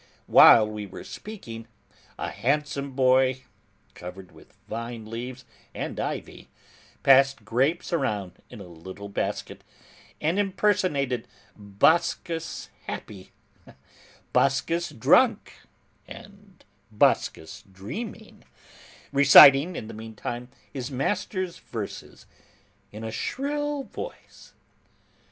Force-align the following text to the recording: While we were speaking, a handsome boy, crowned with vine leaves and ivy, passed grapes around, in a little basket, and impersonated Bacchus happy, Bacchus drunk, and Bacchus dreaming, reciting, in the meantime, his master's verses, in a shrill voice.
While 0.25 0.67
we 0.67 0.87
were 0.87 1.03
speaking, 1.03 1.67
a 2.17 2.31
handsome 2.31 2.93
boy, 2.95 3.43
crowned 3.93 4.31
with 4.31 4.51
vine 4.67 5.05
leaves 5.05 5.45
and 5.75 5.99
ivy, 5.99 6.49
passed 7.03 7.45
grapes 7.45 7.93
around, 7.93 8.41
in 8.49 8.59
a 8.59 8.63
little 8.67 9.09
basket, 9.09 9.63
and 10.19 10.39
impersonated 10.39 11.27
Bacchus 11.55 12.71
happy, 12.87 13.31
Bacchus 14.33 14.89
drunk, 14.89 15.53
and 16.07 16.65
Bacchus 16.91 17.63
dreaming, 17.71 18.43
reciting, 19.11 19.75
in 19.75 19.87
the 19.87 19.93
meantime, 19.93 20.49
his 20.73 20.89
master's 20.89 21.59
verses, 21.59 22.25
in 22.91 23.03
a 23.03 23.11
shrill 23.11 23.83
voice. 23.83 24.53